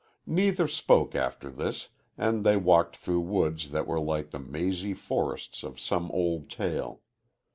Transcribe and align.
Neither 0.25 0.67
spoke 0.67 1.13
after 1.13 1.51
this, 1.51 1.89
and 2.17 2.43
they 2.43 2.57
walked 2.57 2.95
through 2.97 3.19
woods 3.19 3.69
that 3.69 3.85
were 3.85 3.99
like 3.99 4.31
the 4.31 4.39
mazy 4.39 4.95
forests 4.95 5.61
of 5.61 5.79
some 5.79 6.09
old 6.09 6.49
tale. 6.49 7.01